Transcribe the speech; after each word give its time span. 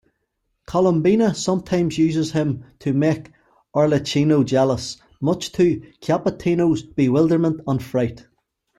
Columbina 0.67 1.35
sometimes 1.35 1.95
uses 1.95 2.31
him 2.31 2.63
to 2.79 2.91
make 2.91 3.29
Arlecchino 3.75 4.43
jealous, 4.43 4.97
much 5.21 5.51
to 5.51 5.79
Capitano's 6.01 6.81
bewilderment 6.81 7.61
and 7.67 7.83
fright. 7.83 8.25